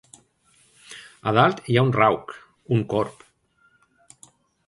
[1.29, 2.33] A dalt hi ha un "rauk",
[2.77, 3.25] un corb.